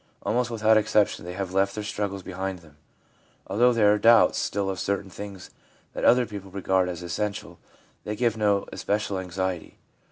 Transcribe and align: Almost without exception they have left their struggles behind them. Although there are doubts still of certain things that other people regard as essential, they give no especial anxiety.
Almost 0.23 0.49
without 0.49 0.77
exception 0.77 1.25
they 1.25 1.33
have 1.35 1.53
left 1.53 1.75
their 1.75 1.83
struggles 1.83 2.23
behind 2.23 2.57
them. 2.57 2.77
Although 3.45 3.71
there 3.71 3.93
are 3.93 3.99
doubts 3.99 4.39
still 4.39 4.67
of 4.67 4.79
certain 4.79 5.11
things 5.11 5.51
that 5.93 6.03
other 6.03 6.25
people 6.25 6.49
regard 6.49 6.89
as 6.89 7.03
essential, 7.03 7.59
they 8.03 8.15
give 8.15 8.35
no 8.35 8.65
especial 8.71 9.19
anxiety. 9.19 9.77